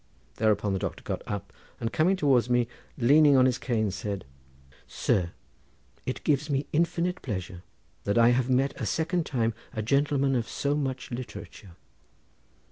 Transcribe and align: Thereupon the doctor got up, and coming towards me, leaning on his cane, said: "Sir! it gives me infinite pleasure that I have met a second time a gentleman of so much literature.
Thereupon 0.37 0.73
the 0.73 0.79
doctor 0.79 1.03
got 1.03 1.21
up, 1.27 1.53
and 1.79 1.93
coming 1.93 2.15
towards 2.15 2.49
me, 2.49 2.67
leaning 2.97 3.37
on 3.37 3.45
his 3.45 3.59
cane, 3.59 3.91
said: 3.91 4.25
"Sir! 4.87 5.29
it 6.07 6.23
gives 6.23 6.49
me 6.49 6.65
infinite 6.73 7.21
pleasure 7.21 7.61
that 8.05 8.17
I 8.17 8.29
have 8.29 8.49
met 8.49 8.73
a 8.81 8.87
second 8.87 9.27
time 9.27 9.53
a 9.73 9.83
gentleman 9.83 10.33
of 10.33 10.49
so 10.49 10.73
much 10.73 11.11
literature. 11.11 11.73